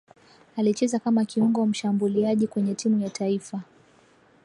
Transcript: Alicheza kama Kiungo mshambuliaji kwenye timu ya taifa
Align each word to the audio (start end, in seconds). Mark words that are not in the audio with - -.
Alicheza 0.57 0.99
kama 0.99 1.25
Kiungo 1.25 1.65
mshambuliaji 1.65 2.47
kwenye 2.47 2.75
timu 2.75 3.01
ya 3.01 3.09
taifa 3.09 3.61